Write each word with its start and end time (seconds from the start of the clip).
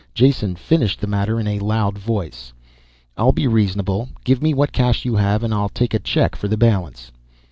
Jason 0.15 0.55
finished 0.55 0.99
the 0.99 1.05
matter 1.05 1.39
in 1.39 1.45
a 1.45 1.59
loud 1.59 1.95
voice. 1.95 2.53
"I'll 3.17 3.31
be 3.33 3.45
reasonable, 3.47 4.09
give 4.23 4.41
me 4.41 4.51
what 4.51 4.71
cash 4.73 5.05
you 5.05 5.17
have 5.17 5.43
and 5.43 5.53
I'll 5.53 5.69
take 5.69 5.93
a 5.93 5.99
check 5.99 6.35
for 6.35 6.47
the 6.47 6.57
balance." 6.57 7.11